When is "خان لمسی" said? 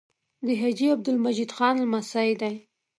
1.57-2.29